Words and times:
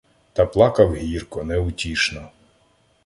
Та 0.33 0.45
плакав 0.45 0.95
гірко, 0.95 1.43
неутішно. 1.43 2.29